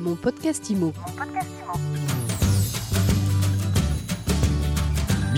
Mon 0.00 0.16
podcast 0.16 0.70
IMO. 0.70 0.94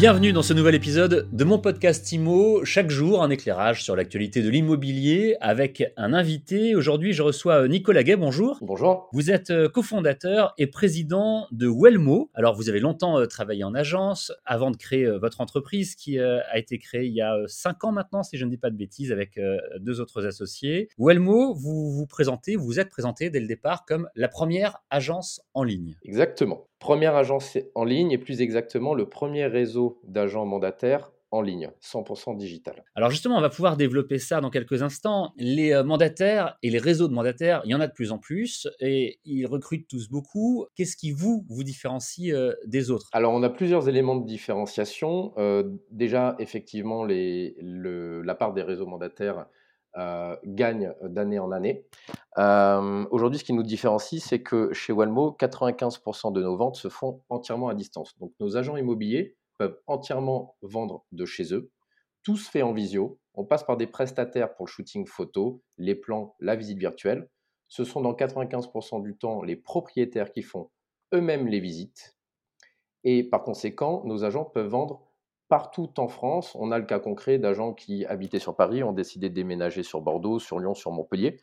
Bienvenue 0.02 0.32
dans 0.32 0.42
ce 0.42 0.52
nouvel 0.52 0.74
épisode 0.74 1.28
de 1.30 1.44
mon 1.44 1.60
podcast 1.60 2.10
IMO. 2.10 2.64
Chaque 2.64 2.90
jour, 2.90 3.22
un 3.22 3.30
éclairage 3.30 3.84
sur 3.84 3.94
l'actualité 3.94 4.42
de 4.42 4.48
l'immobilier 4.48 5.36
avec 5.40 5.84
un 5.96 6.12
invité. 6.12 6.74
Aujourd'hui, 6.74 7.12
je 7.12 7.22
reçois 7.22 7.68
Nicolas 7.68 8.02
Gay. 8.02 8.16
Bonjour. 8.16 8.58
Bonjour. 8.62 9.08
Vous 9.12 9.30
êtes 9.30 9.50
euh, 9.50 9.68
cofondateur 9.68 10.54
et 10.58 10.66
président 10.66 11.46
de 11.52 11.68
Wellmo. 11.72 12.32
Alors, 12.34 12.56
vous 12.56 12.68
avez 12.68 12.80
longtemps 12.80 13.20
euh, 13.20 13.26
travaillé 13.26 13.62
en 13.62 13.76
agence 13.76 14.32
avant 14.44 14.72
de 14.72 14.76
créer 14.76 15.04
euh, 15.04 15.20
votre 15.20 15.40
entreprise 15.40 15.94
qui 15.94 16.18
a 16.18 16.58
été 16.58 16.78
créée 16.78 17.06
il 17.06 17.14
y 17.14 17.22
a 17.22 17.36
cinq 17.46 17.84
ans 17.84 17.92
maintenant, 17.92 18.24
si 18.24 18.36
je 18.38 18.44
ne 18.44 18.50
dis 18.50 18.58
pas 18.58 18.70
de 18.70 18.76
bêtises, 18.76 19.12
avec 19.12 19.38
deux 19.78 20.00
autres 20.00 20.26
associés. 20.26 20.88
Wellmo, 20.98 21.54
vous 21.54 21.92
vous 21.92 22.06
présentez, 22.08 22.56
vous 22.56 22.64
vous 22.64 22.80
êtes 22.80 22.88
présenté 22.88 23.30
dès 23.30 23.38
le 23.38 23.46
départ 23.46 23.84
comme 23.84 24.08
la 24.16 24.26
première 24.26 24.78
agence 24.90 25.40
en 25.54 25.62
ligne. 25.62 25.96
Exactement 26.02 26.66
première 26.82 27.14
agence 27.14 27.56
en 27.76 27.84
ligne 27.84 28.10
et 28.10 28.18
plus 28.18 28.40
exactement 28.40 28.92
le 28.92 29.08
premier 29.08 29.46
réseau 29.46 30.00
d'agents 30.02 30.44
mandataires 30.44 31.12
en 31.30 31.40
ligne, 31.40 31.70
100% 31.80 32.36
digital. 32.36 32.84
Alors 32.96 33.10
justement, 33.10 33.38
on 33.38 33.40
va 33.40 33.48
pouvoir 33.48 33.76
développer 33.76 34.18
ça 34.18 34.40
dans 34.40 34.50
quelques 34.50 34.82
instants. 34.82 35.32
Les 35.36 35.72
euh, 35.72 35.84
mandataires 35.84 36.58
et 36.62 36.70
les 36.70 36.80
réseaux 36.80 37.06
de 37.06 37.14
mandataires, 37.14 37.62
il 37.64 37.70
y 37.70 37.74
en 37.74 37.80
a 37.80 37.86
de 37.86 37.92
plus 37.92 38.10
en 38.10 38.18
plus 38.18 38.68
et 38.80 39.20
ils 39.24 39.46
recrutent 39.46 39.88
tous 39.88 40.10
beaucoup. 40.10 40.66
Qu'est-ce 40.74 40.96
qui 40.96 41.12
vous 41.12 41.46
vous 41.48 41.62
différencie 41.62 42.34
euh, 42.34 42.52
des 42.66 42.90
autres? 42.90 43.08
Alors 43.12 43.32
on 43.32 43.44
a 43.44 43.48
plusieurs 43.48 43.88
éléments 43.88 44.16
de 44.16 44.26
différenciation. 44.26 45.32
Euh, 45.38 45.62
déjà, 45.92 46.34
effectivement, 46.40 47.04
les, 47.04 47.56
la 47.62 48.34
part 48.34 48.52
des 48.52 48.62
réseaux 48.62 48.86
mandataires 48.86 49.46
euh, 49.98 50.36
gagne 50.44 50.94
d'année 51.02 51.38
en 51.38 51.52
année. 51.52 51.86
Euh, 52.38 53.04
aujourd'hui, 53.10 53.38
ce 53.38 53.44
qui 53.44 53.52
nous 53.52 53.62
différencie, 53.62 54.24
c'est 54.24 54.42
que 54.42 54.72
chez 54.72 54.92
Walmo, 54.92 55.36
95% 55.38 56.32
de 56.32 56.42
nos 56.42 56.56
ventes 56.56 56.76
se 56.76 56.88
font 56.88 57.22
entièrement 57.28 57.68
à 57.68 57.74
distance. 57.74 58.16
Donc 58.18 58.32
nos 58.40 58.56
agents 58.56 58.76
immobiliers 58.76 59.36
peuvent 59.58 59.78
entièrement 59.86 60.56
vendre 60.62 61.04
de 61.12 61.24
chez 61.24 61.52
eux. 61.52 61.70
Tout 62.22 62.36
se 62.36 62.50
fait 62.50 62.62
en 62.62 62.72
visio. 62.72 63.18
On 63.34 63.44
passe 63.44 63.64
par 63.64 63.76
des 63.76 63.86
prestataires 63.86 64.54
pour 64.54 64.66
le 64.66 64.70
shooting 64.70 65.06
photo, 65.06 65.62
les 65.76 65.94
plans, 65.94 66.36
la 66.40 66.56
visite 66.56 66.78
virtuelle. 66.78 67.28
Ce 67.68 67.84
sont 67.84 68.00
dans 68.00 68.12
95% 68.12 69.02
du 69.02 69.16
temps 69.16 69.42
les 69.42 69.56
propriétaires 69.56 70.32
qui 70.32 70.42
font 70.42 70.70
eux-mêmes 71.12 71.48
les 71.48 71.60
visites. 71.60 72.16
Et 73.04 73.24
par 73.24 73.42
conséquent, 73.42 74.02
nos 74.04 74.24
agents 74.24 74.44
peuvent 74.44 74.68
vendre 74.68 75.02
partout 75.52 75.90
en 75.98 76.08
France. 76.08 76.56
On 76.58 76.72
a 76.72 76.78
le 76.78 76.86
cas 76.86 76.98
concret 76.98 77.36
d'agents 77.36 77.74
qui 77.74 78.06
habitaient 78.06 78.38
sur 78.38 78.56
Paris, 78.56 78.82
ont 78.82 78.94
décidé 78.94 79.28
de 79.28 79.34
déménager 79.34 79.82
sur 79.82 80.00
Bordeaux, 80.00 80.38
sur 80.38 80.58
Lyon, 80.58 80.72
sur 80.72 80.92
Montpellier. 80.92 81.40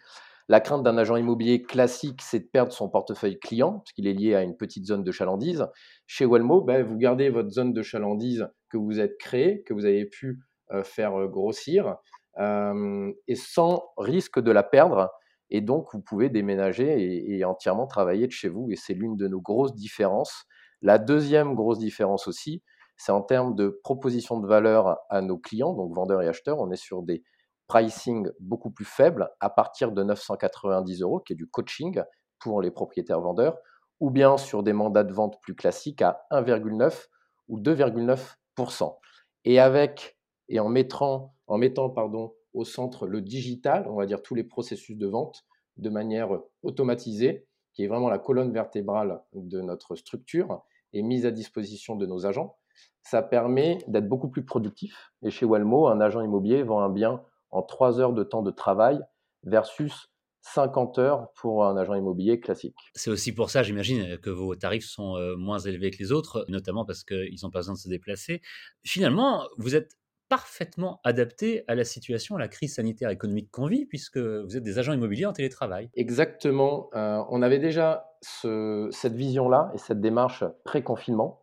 La 0.47 0.61
crainte 0.61 0.81
d'un 0.81 0.97
agent 0.97 1.15
immobilier 1.15 1.61
classique, 1.61 2.23
c'est 2.23 2.39
de 2.39 2.47
perdre 2.51 2.73
son 2.73 2.89
portefeuille 2.89 3.37
client, 3.37 3.73
parce 3.73 3.91
qu'il 3.91 4.07
est 4.07 4.13
lié 4.13 4.33
à 4.33 4.41
une 4.41 4.57
petite 4.57 4.87
zone 4.87 5.03
de 5.03 5.11
chalandise. 5.11 5.67
Chez 6.07 6.25
Wellmo, 6.25 6.59
ben, 6.61 6.83
vous 6.83 6.97
gardez 6.97 7.29
votre 7.29 7.51
zone 7.51 7.71
de 7.71 7.83
chalandise 7.83 8.47
que 8.71 8.77
vous 8.77 8.99
êtes 8.99 9.15
créée, 9.19 9.61
que 9.61 9.75
vous 9.75 9.85
avez 9.85 10.05
pu 10.05 10.39
euh, 10.71 10.81
faire 10.81 11.13
euh, 11.13 11.27
grossir, 11.27 11.97
euh, 12.39 13.11
et 13.27 13.35
sans 13.35 13.83
risque 13.95 14.39
de 14.39 14.49
la 14.49 14.63
perdre. 14.63 15.11
Et 15.51 15.61
donc, 15.61 15.93
vous 15.93 16.01
pouvez 16.01 16.29
déménager 16.29 17.31
et 17.31 17.45
entièrement 17.45 17.85
travailler 17.85 18.25
de 18.25 18.31
chez 18.31 18.49
vous. 18.49 18.71
Et 18.71 18.75
c'est 18.75 18.95
l'une 18.95 19.17
de 19.17 19.27
nos 19.27 19.39
grosses 19.39 19.75
différences. 19.75 20.45
La 20.81 20.97
deuxième 20.97 21.53
grosse 21.53 21.77
différence 21.77 22.27
aussi, 22.27 22.63
c'est 22.99 23.13
en 23.13 23.21
termes 23.21 23.55
de 23.55 23.79
proposition 23.83 24.41
de 24.41 24.47
valeur 24.47 24.97
à 25.09 25.21
nos 25.21 25.37
clients, 25.37 25.73
donc 25.73 25.95
vendeurs 25.95 26.21
et 26.21 26.27
acheteurs, 26.27 26.59
on 26.59 26.69
est 26.69 26.75
sur 26.75 27.01
des 27.01 27.23
pricing 27.67 28.29
beaucoup 28.41 28.71
plus 28.71 28.83
faibles 28.83 29.29
à 29.39 29.49
partir 29.49 29.93
de 29.93 30.03
990 30.03 31.01
euros, 31.01 31.21
qui 31.21 31.31
est 31.33 31.35
du 31.37 31.47
coaching 31.47 32.03
pour 32.39 32.61
les 32.61 32.71
propriétaires 32.71 33.21
vendeurs, 33.21 33.57
ou 34.01 34.11
bien 34.11 34.37
sur 34.37 34.63
des 34.63 34.73
mandats 34.73 35.05
de 35.05 35.13
vente 35.13 35.39
plus 35.41 35.55
classiques 35.55 36.01
à 36.01 36.25
1,9 36.31 37.07
ou 37.47 37.59
2,9%. 37.59 38.97
Et 39.45 39.59
avec 39.59 40.17
et 40.49 40.59
en 40.59 40.67
mettant, 40.67 41.33
en 41.47 41.57
mettant 41.57 41.89
pardon, 41.89 42.33
au 42.53 42.65
centre 42.65 43.07
le 43.07 43.21
digital, 43.21 43.87
on 43.87 43.95
va 43.95 44.07
dire 44.07 44.21
tous 44.21 44.35
les 44.35 44.43
processus 44.43 44.97
de 44.97 45.07
vente 45.07 45.45
de 45.77 45.89
manière 45.89 46.37
automatisée, 46.63 47.47
qui 47.73 47.85
est 47.85 47.87
vraiment 47.87 48.09
la 48.09 48.19
colonne 48.19 48.51
vertébrale 48.51 49.21
de 49.33 49.61
notre 49.61 49.95
structure 49.95 50.63
et 50.91 51.01
mise 51.01 51.25
à 51.25 51.31
disposition 51.31 51.95
de 51.95 52.05
nos 52.05 52.25
agents, 52.25 52.57
ça 53.01 53.21
permet 53.21 53.79
d'être 53.87 54.07
beaucoup 54.07 54.29
plus 54.29 54.45
productif. 54.45 55.11
Et 55.23 55.31
chez 55.31 55.45
Walmo, 55.45 55.87
un 55.87 55.99
agent 56.01 56.21
immobilier 56.21 56.63
vend 56.63 56.81
un 56.81 56.89
bien 56.89 57.21
en 57.51 57.63
3 57.63 57.99
heures 57.99 58.13
de 58.13 58.23
temps 58.23 58.43
de 58.43 58.51
travail 58.51 58.99
versus 59.43 60.09
50 60.41 60.99
heures 60.99 61.27
pour 61.35 61.65
un 61.65 61.75
agent 61.77 61.95
immobilier 61.95 62.39
classique. 62.39 62.75
C'est 62.93 63.09
aussi 63.09 63.33
pour 63.33 63.49
ça, 63.49 63.63
j'imagine, 63.63 64.17
que 64.19 64.29
vos 64.29 64.55
tarifs 64.55 64.85
sont 64.85 65.15
euh, 65.17 65.35
moins 65.35 65.59
élevés 65.59 65.91
que 65.91 65.97
les 65.99 66.11
autres, 66.11 66.45
notamment 66.47 66.85
parce 66.85 67.03
qu'ils 67.03 67.37
n'ont 67.43 67.51
pas 67.51 67.59
besoin 67.59 67.73
de 67.73 67.79
se 67.79 67.89
déplacer. 67.89 68.41
Finalement, 68.83 69.47
vous 69.57 69.75
êtes 69.75 69.97
parfaitement 70.29 71.01
adapté 71.03 71.63
à 71.67 71.75
la 71.75 71.83
situation, 71.83 72.35
à 72.35 72.39
la 72.39 72.47
crise 72.47 72.75
sanitaire 72.75 73.09
économique 73.09 73.49
qu'on 73.51 73.65
vit, 73.65 73.85
puisque 73.85 74.17
vous 74.17 74.55
êtes 74.55 74.63
des 74.63 74.77
agents 74.77 74.93
immobiliers 74.93 75.25
en 75.25 75.33
télétravail. 75.33 75.89
Exactement. 75.95 76.89
Euh, 76.93 77.21
on 77.29 77.41
avait 77.41 77.59
déjà 77.59 78.05
cette 78.21 79.13
vision-là 79.13 79.71
et 79.73 79.77
cette 79.77 80.01
démarche 80.01 80.43
pré-confinement. 80.63 81.38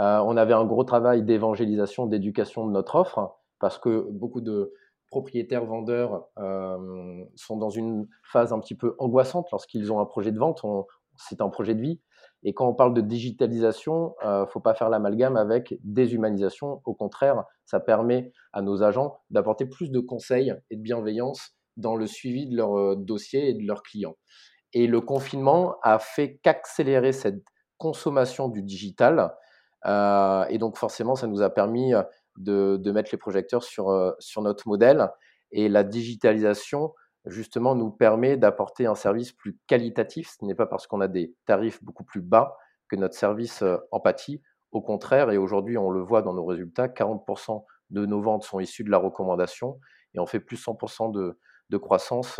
Euh, 0.00 0.18
on 0.24 0.36
avait 0.36 0.54
un 0.54 0.64
gros 0.64 0.84
travail 0.84 1.22
d'évangélisation, 1.22 2.06
d'éducation 2.06 2.66
de 2.66 2.72
notre 2.72 2.96
offre, 2.96 3.36
parce 3.58 3.78
que 3.78 4.06
beaucoup 4.10 4.40
de 4.40 4.72
propriétaires 5.08 5.64
vendeurs 5.64 6.28
euh, 6.38 7.24
sont 7.34 7.56
dans 7.56 7.70
une 7.70 8.06
phase 8.22 8.52
un 8.52 8.60
petit 8.60 8.76
peu 8.76 8.94
angoissante 8.98 9.48
lorsqu'ils 9.50 9.90
ont 9.90 10.00
un 10.00 10.04
projet 10.04 10.32
de 10.32 10.38
vente. 10.38 10.62
C'est 11.16 11.40
un 11.40 11.48
projet 11.48 11.74
de 11.74 11.80
vie. 11.80 12.00
Et 12.44 12.54
quand 12.54 12.68
on 12.68 12.74
parle 12.74 12.94
de 12.94 13.00
digitalisation, 13.00 14.14
il 14.22 14.28
euh, 14.28 14.40
ne 14.42 14.46
faut 14.46 14.60
pas 14.60 14.74
faire 14.74 14.88
l'amalgame 14.88 15.36
avec 15.36 15.74
déshumanisation. 15.82 16.80
Au 16.84 16.94
contraire, 16.94 17.44
ça 17.64 17.80
permet 17.80 18.32
à 18.52 18.62
nos 18.62 18.84
agents 18.84 19.18
d'apporter 19.30 19.66
plus 19.66 19.90
de 19.90 19.98
conseils 19.98 20.54
et 20.70 20.76
de 20.76 20.82
bienveillance 20.82 21.56
dans 21.76 21.96
le 21.96 22.06
suivi 22.06 22.46
de 22.46 22.56
leurs 22.56 22.96
dossiers 22.96 23.48
et 23.48 23.54
de 23.54 23.66
leurs 23.66 23.82
clients. 23.82 24.14
Et 24.72 24.86
le 24.86 25.00
confinement 25.00 25.76
a 25.82 25.98
fait 25.98 26.38
qu'accélérer 26.42 27.12
cette 27.12 27.42
consommation 27.78 28.48
du 28.48 28.62
digital 28.62 29.34
et 29.84 30.58
donc 30.58 30.76
forcément, 30.76 31.14
ça 31.14 31.26
nous 31.26 31.42
a 31.42 31.50
permis 31.50 31.94
euh, 31.94 32.02
de, 32.78 32.92
mettre 32.92 33.10
les 33.12 33.18
projecteurs 33.18 33.62
sur, 33.62 33.90
euh, 33.90 34.12
sur 34.18 34.42
notre 34.42 34.68
modèle. 34.68 35.10
Et 35.50 35.68
la 35.68 35.82
digitalisation, 35.82 36.94
justement, 37.26 37.74
nous 37.74 37.90
permet 37.90 38.36
d'apporter 38.36 38.86
un 38.86 38.94
service 38.94 39.32
plus 39.32 39.58
qualitatif. 39.66 40.30
Ce 40.38 40.44
n'est 40.44 40.54
pas 40.54 40.66
parce 40.66 40.86
qu'on 40.86 41.00
a 41.00 41.08
des 41.08 41.34
tarifs 41.46 41.82
beaucoup 41.82 42.04
plus 42.04 42.20
bas 42.20 42.56
que 42.88 42.96
notre 42.96 43.14
service 43.14 43.64
empathie. 43.90 44.42
Au 44.72 44.82
contraire, 44.82 45.30
et 45.30 45.38
aujourd'hui, 45.38 45.78
on 45.78 45.90
le 45.90 46.00
voit 46.00 46.22
dans 46.22 46.34
nos 46.34 46.44
résultats, 46.44 46.88
40% 46.88 47.64
de 47.90 48.04
nos 48.04 48.20
ventes 48.20 48.44
sont 48.44 48.60
issues 48.60 48.84
de 48.84 48.90
la 48.90 48.98
recommandation 48.98 49.80
et 50.14 50.18
on 50.18 50.26
fait 50.26 50.40
plus 50.40 50.62
100% 50.62 51.10
de, 51.10 51.38
de 51.70 51.76
croissance 51.78 52.38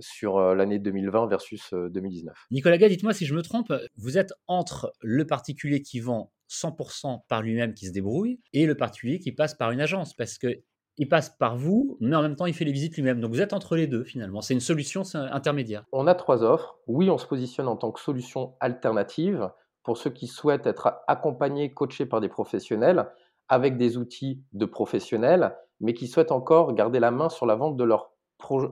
sur 0.00 0.54
l'année 0.54 0.78
2020 0.78 1.26
versus 1.28 1.72
2019. 1.72 2.34
Nicolas 2.50 2.76
Gay, 2.76 2.90
dites-moi 2.90 3.14
si 3.14 3.24
je 3.24 3.34
me 3.34 3.42
trompe, 3.42 3.72
vous 3.96 4.18
êtes 4.18 4.34
entre 4.46 4.92
le 5.00 5.26
particulier 5.26 5.80
qui 5.80 6.00
vend 6.00 6.30
100% 6.52 7.22
par 7.28 7.42
lui-même 7.42 7.74
qui 7.74 7.86
se 7.86 7.92
débrouille 7.92 8.40
et 8.52 8.66
le 8.66 8.76
particulier 8.76 9.18
qui 9.18 9.32
passe 9.32 9.54
par 9.54 9.70
une 9.70 9.80
agence 9.80 10.14
parce 10.14 10.38
que 10.38 10.62
il 10.98 11.08
passe 11.08 11.30
par 11.30 11.56
vous, 11.56 11.96
mais 12.00 12.14
en 12.14 12.20
même 12.20 12.36
temps, 12.36 12.44
il 12.44 12.52
fait 12.52 12.66
les 12.66 12.72
visites 12.72 12.96
lui-même. 12.96 13.18
Donc 13.18 13.32
vous 13.32 13.40
êtes 13.40 13.54
entre 13.54 13.76
les 13.76 13.86
deux 13.86 14.04
finalement. 14.04 14.42
C'est 14.42 14.52
une 14.52 14.60
solution 14.60 15.02
intermédiaire. 15.14 15.84
On 15.90 16.06
a 16.06 16.14
trois 16.14 16.44
offres. 16.44 16.76
Oui, 16.86 17.08
on 17.08 17.16
se 17.16 17.26
positionne 17.26 17.66
en 17.66 17.76
tant 17.76 17.92
que 17.92 18.00
solution 18.00 18.54
alternative 18.60 19.50
pour 19.84 19.96
ceux 19.96 20.10
qui 20.10 20.26
souhaitent 20.26 20.66
être 20.66 21.00
accompagnés, 21.08 21.72
coachés 21.72 22.04
par 22.04 22.20
des 22.20 22.28
professionnels 22.28 23.08
avec 23.48 23.78
des 23.78 23.96
outils 23.96 24.42
de 24.52 24.66
professionnels, 24.66 25.56
mais 25.80 25.94
qui 25.94 26.08
souhaitent 26.08 26.30
encore 26.30 26.74
garder 26.74 27.00
la 27.00 27.10
main 27.10 27.30
sur 27.30 27.46
la 27.46 27.54
vente 27.54 27.76
de 27.76 27.84
leur 27.84 28.10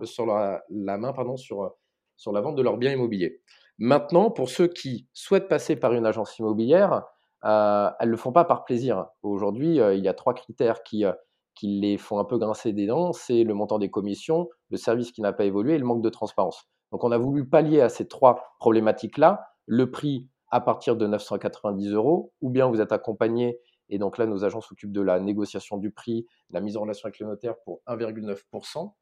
sur 0.02 0.26
la, 0.26 0.62
main 0.68 1.12
pardon, 1.12 1.36
sur, 1.36 1.76
sur 2.16 2.32
la 2.32 2.40
vente 2.40 2.56
de 2.56 2.62
leur 2.62 2.76
bien 2.76 2.92
immobilier. 2.92 3.40
Maintenant, 3.78 4.30
pour 4.30 4.50
ceux 4.50 4.66
qui 4.66 5.08
souhaitent 5.12 5.48
passer 5.48 5.76
par 5.76 5.92
une 5.92 6.06
agence 6.06 6.38
immobilière, 6.38 7.04
euh, 7.44 7.90
elles 7.98 8.08
le 8.08 8.16
font 8.16 8.32
pas 8.32 8.44
par 8.44 8.64
plaisir. 8.64 9.06
Aujourd'hui, 9.22 9.80
euh, 9.80 9.94
il 9.94 10.04
y 10.04 10.08
a 10.08 10.14
trois 10.14 10.34
critères 10.34 10.82
qui, 10.82 11.04
euh, 11.04 11.12
qui 11.54 11.80
les 11.80 11.96
font 11.96 12.18
un 12.18 12.24
peu 12.24 12.38
grincer 12.38 12.72
des 12.72 12.86
dents. 12.86 13.12
C'est 13.12 13.44
le 13.44 13.54
montant 13.54 13.78
des 13.78 13.90
commissions, 13.90 14.48
le 14.70 14.76
service 14.76 15.12
qui 15.12 15.22
n'a 15.22 15.32
pas 15.32 15.44
évolué 15.44 15.74
et 15.74 15.78
le 15.78 15.84
manque 15.84 16.02
de 16.02 16.08
transparence. 16.10 16.68
Donc 16.92 17.04
on 17.04 17.12
a 17.12 17.18
voulu 17.18 17.48
pallier 17.48 17.80
à 17.80 17.88
ces 17.88 18.08
trois 18.08 18.54
problématiques-là. 18.58 19.46
Le 19.66 19.90
prix 19.90 20.28
à 20.50 20.60
partir 20.60 20.96
de 20.96 21.06
990 21.06 21.92
euros, 21.92 22.32
ou 22.40 22.50
bien 22.50 22.66
vous 22.66 22.80
êtes 22.80 22.90
accompagné, 22.90 23.60
et 23.88 23.98
donc 23.98 24.18
là 24.18 24.26
nos 24.26 24.44
agents 24.44 24.60
s'occupent 24.60 24.92
de 24.92 25.00
la 25.00 25.20
négociation 25.20 25.76
du 25.76 25.92
prix, 25.92 26.26
la 26.50 26.60
mise 26.60 26.76
en 26.76 26.80
relation 26.80 27.06
avec 27.06 27.20
le 27.20 27.28
notaire 27.28 27.54
pour 27.64 27.80
1,9%. 27.86 28.92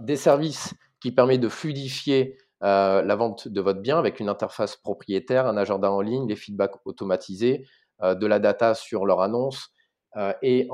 des 0.00 0.16
services 0.16 0.74
qui 1.00 1.12
permettent 1.12 1.42
de 1.42 1.48
fluidifier 1.48 2.36
euh, 2.62 3.02
la 3.02 3.16
vente 3.16 3.48
de 3.48 3.60
votre 3.60 3.80
bien 3.80 3.98
avec 3.98 4.18
une 4.18 4.28
interface 4.28 4.76
propriétaire, 4.76 5.46
un 5.46 5.56
agenda 5.56 5.92
en 5.92 6.00
ligne, 6.00 6.26
les 6.26 6.36
feedbacks 6.36 6.76
automatisés, 6.86 7.66
euh, 8.02 8.14
de 8.14 8.26
la 8.26 8.38
data 8.38 8.74
sur 8.74 9.04
leur 9.04 9.20
annonce 9.20 9.70
euh, 10.16 10.32
et 10.42 10.68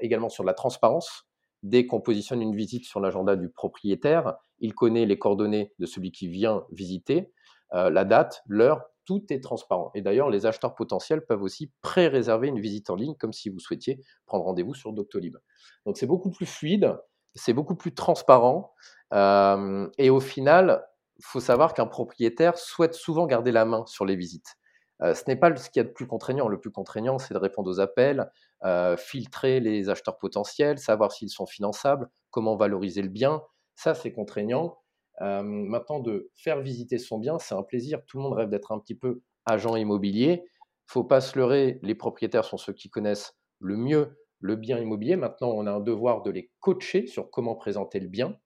également 0.00 0.28
sur 0.28 0.44
la 0.44 0.54
transparence. 0.54 1.26
dès 1.62 1.86
qu'on 1.86 2.00
positionne 2.00 2.40
une 2.40 2.56
visite 2.56 2.86
sur 2.86 3.00
l'agenda 3.00 3.36
du 3.36 3.50
propriétaire, 3.50 4.34
il 4.60 4.74
connaît 4.74 5.04
les 5.04 5.18
coordonnées 5.18 5.72
de 5.78 5.86
celui 5.86 6.10
qui 6.10 6.26
vient 6.28 6.64
visiter, 6.70 7.32
la 7.72 8.04
date, 8.04 8.42
l'heure, 8.46 8.82
tout 9.04 9.22
est 9.30 9.42
transparent. 9.42 9.90
Et 9.94 10.00
d'ailleurs, 10.00 10.30
les 10.30 10.46
acheteurs 10.46 10.74
potentiels 10.74 11.24
peuvent 11.26 11.42
aussi 11.42 11.70
pré-réserver 11.82 12.48
une 12.48 12.60
visite 12.60 12.88
en 12.88 12.94
ligne 12.94 13.14
comme 13.14 13.34
si 13.34 13.50
vous 13.50 13.58
souhaitiez 13.60 14.02
prendre 14.24 14.44
rendez-vous 14.44 14.74
sur 14.74 14.92
Doctolib. 14.94 15.36
Donc 15.84 15.98
c'est 15.98 16.06
beaucoup 16.06 16.30
plus 16.30 16.46
fluide, 16.46 16.96
c'est 17.34 17.52
beaucoup 17.52 17.76
plus 17.76 17.94
transparent. 17.94 18.72
Et 19.12 20.10
au 20.10 20.20
final, 20.20 20.82
faut 21.22 21.40
savoir 21.40 21.74
qu'un 21.74 21.86
propriétaire 21.86 22.58
souhaite 22.58 22.94
souvent 22.94 23.26
garder 23.26 23.52
la 23.52 23.64
main 23.64 23.84
sur 23.86 24.04
les 24.04 24.16
visites. 24.16 24.56
Euh, 25.02 25.14
ce 25.14 25.24
n'est 25.28 25.36
pas 25.36 25.54
ce 25.56 25.70
qu'il 25.70 25.80
y 25.80 25.84
a 25.84 25.88
de 25.88 25.92
plus 25.92 26.06
contraignant. 26.06 26.48
Le 26.48 26.60
plus 26.60 26.70
contraignant, 26.70 27.18
c'est 27.18 27.34
de 27.34 27.38
répondre 27.38 27.70
aux 27.70 27.80
appels, 27.80 28.30
euh, 28.64 28.96
filtrer 28.96 29.60
les 29.60 29.88
acheteurs 29.88 30.18
potentiels, 30.18 30.78
savoir 30.78 31.12
s'ils 31.12 31.30
sont 31.30 31.46
finançables, 31.46 32.08
comment 32.30 32.56
valoriser 32.56 33.02
le 33.02 33.08
bien. 33.08 33.42
Ça, 33.76 33.94
c'est 33.94 34.12
contraignant. 34.12 34.78
Euh, 35.22 35.42
maintenant, 35.42 36.00
de 36.00 36.30
faire 36.34 36.60
visiter 36.60 36.98
son 36.98 37.18
bien, 37.18 37.38
c'est 37.38 37.54
un 37.54 37.62
plaisir. 37.62 38.00
Tout 38.06 38.18
le 38.18 38.24
monde 38.24 38.34
rêve 38.34 38.50
d'être 38.50 38.72
un 38.72 38.78
petit 38.78 38.94
peu 38.94 39.22
agent 39.46 39.76
immobilier. 39.76 40.44
faut 40.86 41.04
pas 41.04 41.20
se 41.20 41.38
leurrer, 41.38 41.78
les 41.82 41.94
propriétaires 41.94 42.44
sont 42.44 42.56
ceux 42.56 42.72
qui 42.72 42.90
connaissent 42.90 43.38
le 43.58 43.76
mieux 43.76 44.16
le 44.40 44.56
bien 44.56 44.78
immobilier. 44.78 45.16
Maintenant, 45.16 45.50
on 45.50 45.66
a 45.66 45.72
un 45.72 45.80
devoir 45.80 46.22
de 46.22 46.30
les 46.30 46.50
coacher 46.60 47.06
sur 47.06 47.30
comment 47.30 47.54
présenter 47.54 48.00
le 48.00 48.08
bien. 48.08 48.36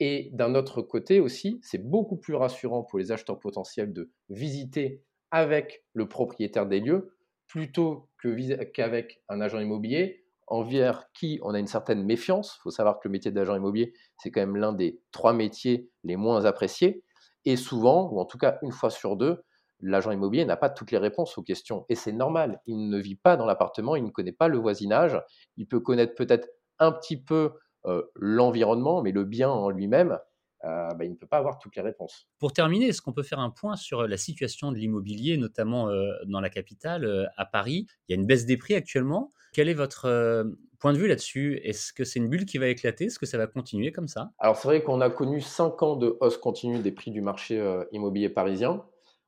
Et 0.00 0.30
d'un 0.32 0.54
autre 0.54 0.80
côté 0.82 1.20
aussi, 1.20 1.60
c'est 1.62 1.78
beaucoup 1.90 2.16
plus 2.16 2.34
rassurant 2.34 2.82
pour 2.82 2.98
les 2.98 3.12
acheteurs 3.12 3.38
potentiels 3.38 3.92
de 3.92 4.10
visiter 4.30 5.04
avec 5.30 5.84
le 5.92 6.08
propriétaire 6.08 6.66
des 6.66 6.80
lieux 6.80 7.14
plutôt 7.46 8.08
qu'avec 8.72 9.22
un 9.28 9.40
agent 9.40 9.58
immobilier 9.58 10.24
envers 10.46 11.10
qui 11.12 11.38
on 11.42 11.54
a 11.54 11.58
une 11.58 11.66
certaine 11.66 12.02
méfiance. 12.02 12.56
Il 12.58 12.62
faut 12.62 12.70
savoir 12.70 12.98
que 12.98 13.08
le 13.08 13.12
métier 13.12 13.30
d'agent 13.30 13.54
immobilier, 13.54 13.92
c'est 14.16 14.30
quand 14.30 14.40
même 14.40 14.56
l'un 14.56 14.72
des 14.72 15.00
trois 15.12 15.32
métiers 15.32 15.90
les 16.02 16.16
moins 16.16 16.44
appréciés. 16.44 17.04
Et 17.44 17.56
souvent, 17.56 18.10
ou 18.10 18.20
en 18.20 18.24
tout 18.24 18.38
cas 18.38 18.58
une 18.62 18.72
fois 18.72 18.90
sur 18.90 19.16
deux, 19.16 19.42
l'agent 19.80 20.10
immobilier 20.10 20.44
n'a 20.44 20.56
pas 20.56 20.70
toutes 20.70 20.90
les 20.90 20.98
réponses 20.98 21.38
aux 21.38 21.42
questions. 21.42 21.86
Et 21.88 21.94
c'est 21.94 22.12
normal, 22.12 22.60
il 22.66 22.88
ne 22.88 22.98
vit 22.98 23.16
pas 23.16 23.36
dans 23.36 23.46
l'appartement, 23.46 23.96
il 23.96 24.04
ne 24.04 24.10
connaît 24.10 24.32
pas 24.32 24.48
le 24.48 24.58
voisinage, 24.58 25.20
il 25.56 25.66
peut 25.66 25.80
connaître 25.80 26.14
peut-être 26.14 26.48
un 26.78 26.92
petit 26.92 27.20
peu 27.22 27.52
l'environnement, 28.14 29.02
mais 29.02 29.12
le 29.12 29.24
bien 29.24 29.48
en 29.50 29.70
lui-même, 29.70 30.18
euh, 30.64 30.88
bah, 30.94 31.04
il 31.04 31.10
ne 31.10 31.16
peut 31.16 31.26
pas 31.26 31.38
avoir 31.38 31.58
toutes 31.58 31.76
les 31.76 31.82
réponses. 31.82 32.28
Pour 32.38 32.52
terminer, 32.52 32.88
est-ce 32.88 33.00
qu'on 33.00 33.12
peut 33.12 33.22
faire 33.22 33.38
un 33.38 33.50
point 33.50 33.76
sur 33.76 34.06
la 34.06 34.16
situation 34.18 34.72
de 34.72 34.76
l'immobilier, 34.76 35.38
notamment 35.38 35.88
euh, 35.88 36.12
dans 36.26 36.40
la 36.40 36.50
capitale, 36.50 37.04
euh, 37.04 37.24
à 37.38 37.46
Paris? 37.46 37.86
Il 38.08 38.12
y 38.12 38.18
a 38.18 38.20
une 38.20 38.26
baisse 38.26 38.44
des 38.44 38.58
prix 38.58 38.74
actuellement. 38.74 39.30
Quel 39.52 39.68
est 39.68 39.74
votre 39.74 40.44
point 40.78 40.92
de 40.92 40.98
vue 40.98 41.08
là-dessus? 41.08 41.60
Est-ce 41.64 41.92
que 41.92 42.04
c'est 42.04 42.20
une 42.20 42.28
bulle 42.28 42.44
qui 42.44 42.58
va 42.58 42.68
éclater? 42.68 43.06
Est-ce 43.06 43.18
que 43.18 43.26
ça 43.26 43.36
va 43.36 43.48
continuer 43.48 43.90
comme 43.90 44.06
ça? 44.06 44.30
Alors 44.38 44.56
c'est 44.56 44.68
vrai 44.68 44.84
qu'on 44.84 45.00
a 45.00 45.10
connu 45.10 45.40
5 45.40 45.82
ans 45.82 45.96
de 45.96 46.16
hausse 46.20 46.38
continue 46.38 46.78
des 46.78 46.92
prix 46.92 47.10
du 47.10 47.20
marché 47.20 47.60
immobilier 47.90 48.28
parisien. 48.28 48.84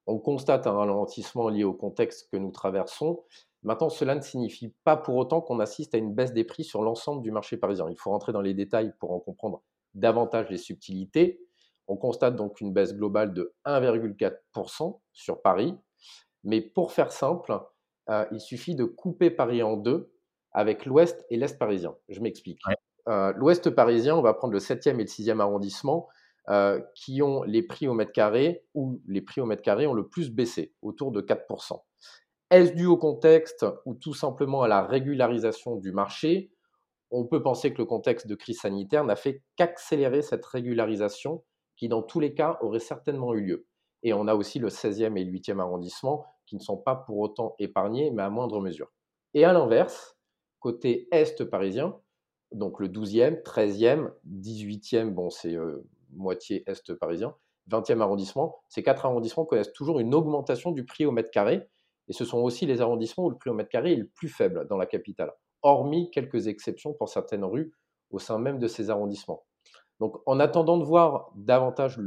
On 0.07 0.21
constate 0.21 0.69
un 0.69 0.73
ralentissement 0.73 1.49
lié 1.49 1.65
au 1.65 1.73
contexte 1.73 2.31
que 2.31 2.37
nous 2.37 2.53
traversons. 2.53 3.25
Maintenant, 3.63 3.91
cela 3.91 4.15
ne 4.15 4.21
signifie 4.21 4.75
pas 4.85 4.97
pour 4.97 5.17
autant 5.17 5.41
qu'on 5.41 5.61
assiste 5.61 5.95
à 5.95 5.99
une 5.99 6.15
baisse 6.15 6.33
des 6.33 6.45
prix 6.45 6.65
sur 6.65 6.83
l'ensemble 6.83 7.23
du 7.23 7.31
marché 7.31 7.57
parisien. 7.57 7.89
Il 7.91 7.97
faut 7.97 8.11
rentrer 8.11 8.33
dans 8.33 8.41
les 8.41 8.55
détails 8.55 8.93
pour 8.99 9.13
en 9.13 9.21
comprendre 9.21 9.63
davantage 9.95 10.51
les 10.51 10.59
subtilités. 10.59 11.41
On 11.87 11.97
constate 11.97 12.37
donc 12.37 12.61
une 12.61 12.73
baisse 12.73 12.95
globale 12.95 13.33
de 13.35 13.55
1,4% 13.65 14.99
sur 15.13 15.43
Paris. 15.43 15.77
Mais 16.45 16.61
pour 16.61 16.93
faire 16.93 17.13
simple, 17.13 17.61
euh, 18.09 18.25
il 18.33 18.41
suffit 18.41 18.75
de 18.75 18.85
couper 18.85 19.31
Paris 19.31 19.63
en 19.63 19.77
deux 19.77 20.13
avec 20.53 20.87
l'ouest 20.87 21.25
et 21.31 21.37
l'est 21.37 21.59
parisien. 21.59 21.95
Je 22.09 22.21
m'explique. 22.21 22.61
Euh, 23.09 23.33
l'ouest 23.37 23.71
parisien, 23.71 24.17
on 24.17 24.23
va 24.23 24.35
prendre 24.35 24.53
le 24.53 24.61
7e 24.61 24.95
et 24.95 25.05
le 25.05 25.07
6e 25.07 25.41
arrondissement, 25.41 26.09
euh, 26.49 26.81
qui 26.95 27.23
ont 27.23 27.43
les 27.43 27.63
prix 27.63 27.89
au 27.89 27.95
mètre 27.95 28.13
carré, 28.13 28.65
ou 28.75 29.01
les 29.07 29.23
prix 29.23 29.41
au 29.41 29.47
mètre 29.47 29.63
carré 29.63 29.87
ont 29.87 29.95
le 29.95 30.09
plus 30.09 30.31
baissé, 30.31 30.75
autour 30.83 31.13
de 31.13 31.21
4%. 31.21 31.81
Est-ce 32.53 32.75
dû 32.75 32.85
au 32.85 32.99
contexte 32.99 33.65
ou 33.87 33.95
tout 33.95 34.13
simplement 34.13 34.61
à 34.61 34.69
la 34.69 34.83
régularisation 34.83 35.77
du 35.77 35.91
marché? 35.91 36.53
On 37.11 37.25
peut 37.25 37.43
penser 37.43 37.73
que 37.73 37.79
le 37.79 37.87
contexte 37.87 38.27
de 38.27 38.35
crise 38.35 38.61
sanitaire 38.61 39.07
n'a 39.07 39.17
fait 39.17 39.43
qu'accélérer 39.57 40.21
cette 40.21 40.45
régularisation 40.45 41.43
qui, 41.77 41.89
dans 41.89 42.03
tous 42.03 42.21
les 42.21 42.35
cas, 42.35 42.59
aurait 42.61 42.79
certainement 42.79 43.33
eu 43.33 43.41
lieu. 43.41 43.67
Et 44.03 44.13
on 44.13 44.29
a 44.29 44.35
aussi 44.35 44.59
le 44.59 44.69
16e 44.69 45.17
et 45.17 45.25
le 45.25 45.33
8e 45.33 45.61
arrondissement 45.61 46.27
qui 46.45 46.57
ne 46.57 46.61
sont 46.61 46.77
pas 46.77 46.95
pour 46.95 47.21
autant 47.21 47.55
épargnés, 47.59 48.11
mais 48.11 48.23
à 48.23 48.29
moindre 48.29 48.61
mesure. 48.61 48.93
Et 49.33 49.47
à 49.47 49.55
l'inverse, 49.55 50.19
côté 50.61 51.09
est 51.11 51.43
parisien, 51.49 51.99
donc 52.51 52.81
le 52.81 52.89
12e, 52.89 53.43
13e, 53.43 54.11
18e, 54.31 55.09
bon, 55.09 55.31
c'est 55.31 55.57
euh, 55.57 55.89
moitié 56.11 56.65
est 56.67 56.95
parisien, 56.97 57.35
20e 57.71 58.03
arrondissement, 58.03 58.61
ces 58.69 58.83
quatre 58.83 59.07
arrondissements 59.07 59.47
connaissent 59.47 59.73
toujours 59.73 60.01
une 60.01 60.15
augmentation 60.15 60.71
du 60.71 60.85
prix 60.85 61.07
au 61.07 61.13
mètre 61.13 61.31
carré. 61.31 61.67
Et 62.13 62.15
ce 62.15 62.27
sont 62.27 62.41
aussi 62.41 62.67
les 62.67 62.83
arrondissements 62.83 63.25
où 63.25 63.31
le 63.31 63.39
prix 63.39 63.49
au 63.49 63.55
mètre 63.55 63.71
carré 63.71 63.95
est 63.95 63.97
le 63.97 64.07
plus 64.07 64.29
faible 64.29 64.67
dans 64.69 64.77
la 64.77 64.85
capitale 64.85 65.33
hormis 65.63 66.11
quelques 66.11 66.47
exceptions 66.47 66.93
pour 66.93 67.09
certaines 67.09 67.43
rues 67.43 67.73
au 68.11 68.19
sein 68.19 68.39
même 68.39 68.59
de 68.59 68.67
ces 68.67 68.91
arrondissements. 68.91 69.47
Donc, 69.99 70.21
en 70.27 70.39
attendant 70.39 70.77
de 70.77 70.85
voir 70.85 71.31
davantage 71.37 71.99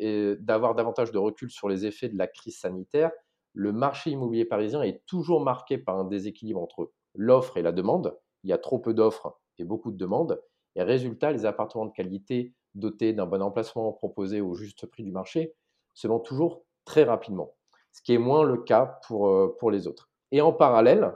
d'avoir 0.00 0.76
davantage 0.76 1.10
de 1.10 1.18
recul 1.18 1.50
sur 1.50 1.68
les 1.68 1.86
effets 1.86 2.08
de 2.08 2.16
la 2.16 2.28
crise 2.28 2.56
sanitaire, 2.56 3.10
le 3.52 3.72
marché 3.72 4.10
immobilier 4.10 4.44
parisien 4.44 4.82
est 4.82 5.02
toujours 5.06 5.40
marqué 5.40 5.76
par 5.76 5.98
un 5.98 6.04
déséquilibre 6.04 6.62
entre 6.62 6.92
l'offre 7.16 7.56
et 7.56 7.62
la 7.62 7.72
demande. 7.72 8.16
Il 8.44 8.50
y 8.50 8.52
a 8.52 8.58
trop 8.58 8.78
peu 8.78 8.94
d'offres 8.94 9.40
et 9.58 9.64
beaucoup 9.64 9.90
de 9.90 9.96
demandes. 9.96 10.40
Et 10.76 10.84
résultat, 10.84 11.32
les 11.32 11.46
appartements 11.46 11.86
de 11.86 11.92
qualité 11.92 12.54
dotés 12.76 13.12
d'un 13.12 13.26
bon 13.26 13.42
emplacement 13.42 13.92
proposé 13.92 14.40
au 14.40 14.54
juste 14.54 14.86
prix 14.86 15.02
du 15.02 15.10
marché 15.10 15.52
se 15.94 16.06
vendent 16.06 16.24
toujours 16.24 16.62
très 16.84 17.02
rapidement, 17.02 17.56
ce 17.96 18.02
qui 18.02 18.12
est 18.12 18.18
moins 18.18 18.44
le 18.44 18.58
cas 18.58 19.00
pour, 19.06 19.28
euh, 19.28 19.56
pour 19.58 19.70
les 19.70 19.88
autres. 19.88 20.10
Et 20.30 20.42
en 20.42 20.52
parallèle, 20.52 21.14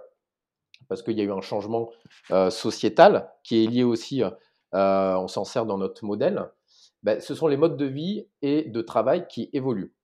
parce 0.88 1.02
qu'il 1.02 1.18
y 1.18 1.20
a 1.20 1.24
eu 1.24 1.32
un 1.32 1.42
changement 1.42 1.90
euh, 2.30 2.48
sociétal 2.48 3.30
qui 3.44 3.62
est 3.62 3.66
lié 3.66 3.84
aussi, 3.84 4.22
euh, 4.22 5.14
on 5.14 5.28
s'en 5.28 5.44
sert 5.44 5.66
dans 5.66 5.76
notre 5.76 6.06
modèle, 6.06 6.50
ben, 7.02 7.20
ce 7.20 7.34
sont 7.34 7.48
les 7.48 7.58
modes 7.58 7.76
de 7.76 7.84
vie 7.84 8.26
et 8.40 8.64
de 8.64 8.80
travail 8.80 9.26
qui 9.28 9.50
évoluent. 9.52 9.94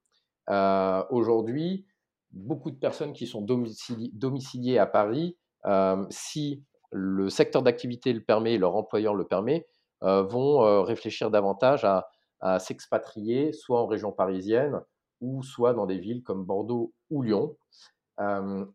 Aujourd'hui, 1.11 1.87
beaucoup 2.31 2.71
de 2.71 2.77
personnes 2.77 3.13
qui 3.13 3.27
sont 3.27 3.41
domiciliées 3.43 4.79
à 4.79 4.87
Paris, 4.87 5.37
si 6.11 6.63
le 6.93 7.29
secteur 7.29 7.63
d'activité 7.63 8.13
le 8.13 8.23
permet 8.23 8.55
et 8.55 8.59
leur 8.59 8.77
employeur 8.77 9.15
le 9.15 9.27
permet, 9.27 9.67
vont 10.01 10.83
réfléchir 10.85 11.31
davantage 11.31 11.85
à 12.41 12.59
s'expatrier, 12.61 13.53
soit 13.53 13.81
en 13.81 13.87
région 13.87 14.13
parisienne, 14.13 14.81
ou 15.21 15.43
soit 15.43 15.75
dans 15.75 15.87
des 15.87 15.99
villes 15.99 16.23
comme 16.23 16.45
Bordeaux 16.45 16.93
ou 17.11 17.23
Lyon. 17.23 17.57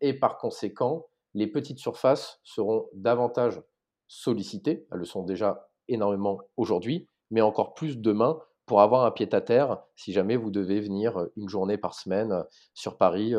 et 0.01 0.13
par 0.13 0.37
conséquent, 0.37 1.07
les 1.33 1.47
petites 1.47 1.79
surfaces 1.79 2.39
seront 2.43 2.87
davantage 2.93 3.61
sollicitées. 4.07 4.85
Elles 4.91 4.99
le 4.99 5.05
sont 5.05 5.23
déjà 5.23 5.69
énormément 5.87 6.39
aujourd'hui, 6.57 7.07
mais 7.29 7.41
encore 7.41 7.73
plus 7.73 7.97
demain 7.97 8.39
pour 8.65 8.81
avoir 8.81 9.05
un 9.05 9.11
pied-à-terre 9.11 9.79
si 9.95 10.13
jamais 10.13 10.37
vous 10.37 10.49
devez 10.49 10.79
venir 10.79 11.27
une 11.35 11.49
journée 11.49 11.77
par 11.77 11.93
semaine 11.93 12.45
sur 12.73 12.97
Paris 12.97 13.33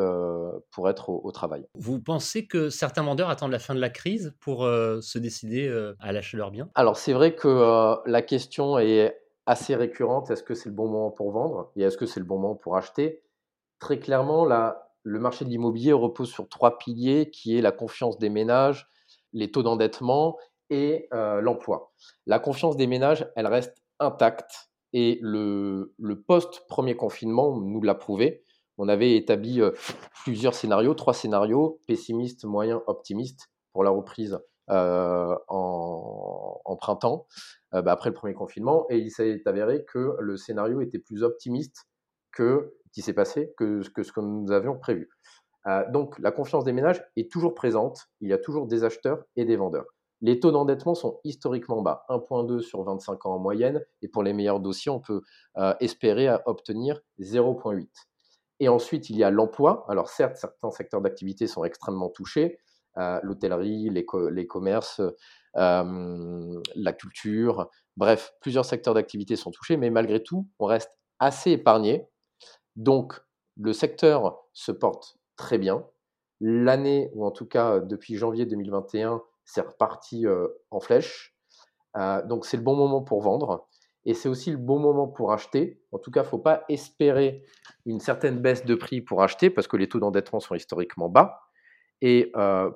pour 0.70 0.90
être 0.90 1.08
au, 1.08 1.32
travail. 1.32 1.64
Vous 1.74 2.00
pensez 2.00 2.46
que 2.46 2.68
certains 2.68 3.02
vendeurs 3.02 3.30
attendent 3.30 3.52
la 3.52 3.58
fin 3.58 3.74
de 3.74 3.80
la 3.80 3.88
crise 3.88 4.34
pour 4.40 4.64
euh, 4.64 5.00
se 5.00 5.18
décider 5.18 5.66
euh, 5.66 5.94
à 6.00 6.12
lâcher 6.12 6.36
leurs 6.36 6.50
biens? 6.50 6.68
Alors 6.74 6.98
c'est 6.98 7.14
vrai 7.14 7.34
que 7.34 7.96
la 8.04 8.20
question 8.20 8.78
est 8.78 9.21
assez 9.46 9.74
récurrente. 9.74 10.30
Est-ce 10.30 10.42
que 10.42 10.54
c'est 10.54 10.68
le 10.68 10.74
bon 10.74 10.88
moment 10.88 11.10
pour 11.10 11.32
vendre 11.32 11.70
et 11.76 11.82
est-ce 11.82 11.96
que 11.96 12.06
c'est 12.06 12.20
le 12.20 12.26
bon 12.26 12.38
moment 12.38 12.54
pour 12.54 12.76
acheter? 12.76 13.22
Très 13.78 13.98
clairement, 13.98 14.44
la, 14.44 14.92
le 15.02 15.18
marché 15.18 15.44
de 15.44 15.50
l'immobilier 15.50 15.92
repose 15.92 16.30
sur 16.30 16.48
trois 16.48 16.78
piliers 16.78 17.30
qui 17.30 17.56
est 17.56 17.60
la 17.60 17.72
confiance 17.72 18.18
des 18.18 18.30
ménages, 18.30 18.88
les 19.32 19.50
taux 19.50 19.62
d'endettement 19.62 20.38
et 20.70 21.08
euh, 21.12 21.40
l'emploi. 21.40 21.92
La 22.26 22.38
confiance 22.38 22.76
des 22.76 22.86
ménages, 22.86 23.28
elle 23.36 23.46
reste 23.46 23.82
intacte 23.98 24.70
et 24.92 25.18
le, 25.22 25.94
post-premier 26.26 26.96
confinement 26.96 27.58
nous 27.58 27.82
l'a 27.82 27.94
prouvé. 27.94 28.42
On 28.78 28.88
avait 28.88 29.16
établi 29.16 29.60
euh, 29.60 29.72
plusieurs 30.22 30.54
scénarios, 30.54 30.94
trois 30.94 31.14
scénarios, 31.14 31.80
pessimiste, 31.86 32.44
moyen, 32.44 32.82
optimiste 32.86 33.50
pour 33.72 33.84
la 33.84 33.90
reprise 33.90 34.38
euh, 34.70 35.36
en, 35.48 36.76
printemps, 36.80 37.26
bah, 37.72 37.92
après 37.92 38.10
le 38.10 38.14
premier 38.14 38.34
confinement. 38.34 38.86
Et 38.90 38.98
il 38.98 39.10
s'est 39.10 39.42
avéré 39.46 39.84
que 39.84 40.16
le 40.20 40.36
scénario 40.36 40.80
était 40.80 40.98
plus 40.98 41.22
optimiste 41.22 41.86
que 42.32 42.74
qui 42.92 43.02
s'est 43.02 43.14
passé 43.14 43.52
que, 43.56 43.82
que, 43.94 44.02
ce 44.02 44.12
que 44.12 44.20
nous 44.20 44.52
avions 44.52 44.78
prévu. 44.78 45.08
Euh, 45.66 45.88
donc 45.90 46.18
la 46.18 46.32
confiance 46.32 46.64
des 46.64 46.72
ménages 46.72 47.04
est 47.16 47.30
toujours 47.30 47.54
présente, 47.54 48.08
il 48.20 48.28
y 48.28 48.32
a 48.32 48.38
toujours 48.38 48.66
des 48.66 48.84
acheteurs 48.84 49.24
et 49.36 49.44
des 49.44 49.56
vendeurs. 49.56 49.86
Les 50.20 50.38
taux 50.38 50.52
d'endettement 50.52 50.94
sont 50.94 51.20
historiquement 51.24 51.82
bas, 51.82 52.04
1,2 52.08 52.60
sur 52.60 52.82
25 52.84 53.26
ans 53.26 53.34
en 53.34 53.38
moyenne, 53.38 53.84
et 54.02 54.08
pour 54.08 54.22
les 54.22 54.32
meilleurs 54.32 54.60
dossiers, 54.60 54.90
on 54.90 55.00
peut 55.00 55.22
euh, 55.56 55.74
espérer 55.80 56.28
obtenir 56.46 57.00
0,8. 57.18 57.88
Et 58.60 58.68
ensuite, 58.68 59.10
il 59.10 59.16
y 59.16 59.24
a 59.24 59.30
l'emploi. 59.30 59.84
Alors 59.88 60.08
certes, 60.08 60.36
certains 60.36 60.70
secteurs 60.70 61.00
d'activité 61.00 61.48
sont 61.48 61.64
extrêmement 61.64 62.08
touchés, 62.08 62.58
l'hôtellerie, 62.96 63.90
les, 63.90 64.46
commerces, 64.46 65.00
la 65.54 66.92
culture, 66.92 67.70
bref, 67.96 68.34
plusieurs 68.40 68.64
secteurs 68.64 68.94
d'activité 68.94 69.36
sont 69.36 69.50
touchés, 69.50 69.76
mais 69.76 69.90
malgré 69.90 70.22
tout, 70.22 70.48
on 70.58 70.66
reste 70.66 70.90
assez 71.18 71.52
épargné. 71.52 72.08
Donc, 72.76 73.20
le 73.56 73.72
secteur 73.72 74.38
se 74.52 74.72
porte 74.72 75.18
très 75.36 75.58
bien. 75.58 75.86
L'année, 76.40 77.10
ou 77.14 77.24
en 77.24 77.30
tout 77.30 77.46
cas 77.46 77.80
depuis 77.80 78.16
janvier 78.16 78.46
2021, 78.46 79.22
c'est 79.44 79.60
reparti 79.60 80.26
en 80.70 80.80
flèche. 80.80 81.36
donc, 82.24 82.46
c'est 82.46 82.56
le 82.56 82.62
bon 82.62 82.76
moment 82.76 83.02
pour 83.02 83.22
vendre. 83.22 83.68
Et 84.04 84.14
c'est 84.14 84.28
aussi 84.28 84.50
le 84.50 84.56
bon 84.56 84.78
moment 84.78 85.06
pour 85.06 85.32
acheter. 85.32 85.80
En 85.92 85.98
tout 85.98 86.10
cas, 86.10 86.22
il 86.22 86.28
faut 86.28 86.38
pas 86.38 86.64
espérer 86.68 87.44
une 87.86 88.00
certaine 88.00 88.40
baisse 88.40 88.64
de 88.64 88.74
prix 88.74 89.00
pour 89.00 89.22
acheter 89.22 89.50
parce 89.50 89.68
que 89.68 89.76
les 89.76 89.88
taux 89.88 90.00
d'endettement 90.00 90.40
sont 90.40 90.54
historiquement 90.54 91.08
bas. 91.08 91.40
Et 92.02 92.32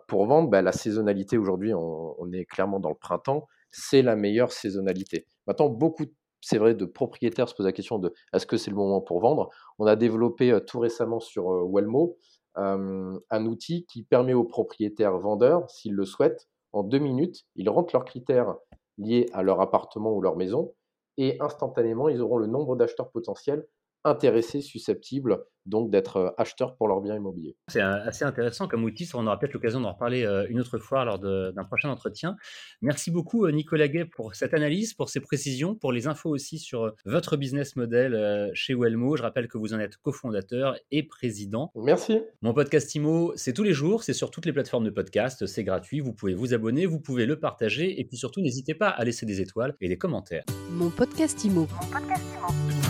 pour 0.07 0.27
vendre, 0.27 0.49
bah, 0.49 0.63
la 0.63 0.73
saisonnalité 0.73 1.37
aujourd'hui, 1.37 1.75
on, 1.75 2.33
est 2.33 2.45
clairement 2.45 2.81
dans 2.81 2.89
le 2.89 2.95
printemps, 2.95 3.47
c'est 3.71 4.03
la 4.03 4.17
meilleure 4.17 4.53
saisonnalité. 4.53 5.27
Maintenant, 5.47 5.69
beaucoup, 5.69 6.05
c'est 6.41 6.59
vrai, 6.59 6.75
de 6.75 6.85
propriétaires 6.85 7.49
se 7.49 7.55
posent 7.55 7.67
la 7.67 7.73
question 7.73 7.99
de 7.99 8.15
est-ce 8.33 8.47
que 8.47 8.57
c'est 8.57 8.71
le 8.71 8.77
moment 8.77 9.01
pour 9.01 9.21
vendre? 9.21 9.51
On 9.79 9.87
a 9.87 9.97
développé 9.97 10.57
tout 10.67 10.79
récemment 10.79 11.21
sur 11.21 11.69
Wellmo 11.69 12.17
un 12.55 13.47
outil 13.47 13.85
qui 13.85 14.05
permet 14.05 14.33
aux 14.33 14.45
propriétaires 14.45 15.19
vendeurs, 15.19 15.69
s'ils 15.69 15.93
le 15.93 16.05
souhaitent, 16.07 16.49
en 16.73 16.85
deux 16.85 16.99
minutes, 16.99 17.45
ils 17.57 17.69
rentrent 17.69 17.95
leurs 17.95 18.05
critères 18.05 18.55
liés 18.97 19.27
à 19.33 19.43
leur 19.43 19.61
appartement 19.61 20.13
ou 20.13 20.23
leur 20.23 20.37
maison 20.37 20.73
et 21.19 21.37
instantanément, 21.41 22.09
ils 22.09 22.21
auront 22.21 22.39
le 22.39 22.47
nombre 22.47 22.77
d'acheteurs 22.77 23.11
potentiels 23.11 23.67
intéressés, 24.07 24.61
susceptibles 24.61 25.45
donc 25.67 25.91
d'être 25.91 26.33
acheteurs 26.39 26.77
pour 26.77 26.87
leurs 26.89 27.01
biens 27.01 27.17
immobiliers. 27.17 27.57
C'est 27.69 27.81
assez 27.81 28.25
intéressant 28.25 28.69
comme 28.69 28.85
outil, 28.85 29.09
on 29.15 29.27
aura 29.27 29.39
peut-être 29.39 29.53
l'occasion 29.53 29.81
d'en 29.81 29.93
reparler 29.93 30.23
une 30.49 30.61
autre 30.61 30.79
fois 30.79 31.05
lors 31.05 31.19
d'un 31.19 31.65
prochain 31.65 31.91
entretien. 31.91 32.37
Merci 32.83 33.11
beaucoup 33.11 33.49
Nicolas 33.51 33.89
Gay 33.89 34.05
pour 34.05 34.35
cette 34.35 34.55
analyse, 34.55 34.95
pour 34.95 35.09
ces 35.09 35.21
précisions, 35.21 35.75
pour 35.75 35.93
les 35.93 36.07
infos 36.07 36.31
aussi 36.31 36.59
sur 36.59 36.95
votre 37.05 37.37
business 37.37 37.75
model 37.75 38.51
chez 38.55 38.75
Wellmo. 38.75 39.17
Je 39.17 39.23
rappelle 39.23 39.49
que 39.49 39.59
vous 39.59 39.75
en 39.75 39.81
êtes 39.81 39.97
cofondateur 39.97 40.77
et 40.93 41.03
président. 41.03 41.73
Merci. 41.75 42.23
Mon 42.43 42.55
podcast 42.55 42.95
IMO, 42.95 43.33
c'est 43.35 43.53
tous 43.53 43.65
les 43.65 43.73
jours, 43.73 44.05
c'est 44.05 44.13
sur 44.13 44.31
toutes 44.31 44.47
les 44.47 44.53
plateformes 44.53 44.85
de 44.85 44.91
podcast, 44.91 45.47
c'est 45.47 45.65
gratuit, 45.65 45.99
vous 45.99 46.13
pouvez 46.13 46.35
vous 46.35 46.55
abonner, 46.55 46.87
vous 46.87 47.01
pouvez 47.01 47.27
le 47.27 47.41
partager 47.41 48.01
et 48.01 48.05
puis 48.05 48.17
surtout 48.17 48.41
n'hésitez 48.41 48.75
pas 48.75 48.89
à 48.89 49.05
laisser 49.05 49.27
des 49.27 49.41
étoiles 49.41 49.75
et 49.81 49.89
des 49.89 49.99
commentaires. 49.99 50.45
Mon 50.71 50.91
podcast 50.91 51.45
IMO. 51.45 51.63
Mon 51.63 51.91
podcast 51.91 52.23
IMO. 52.49 52.86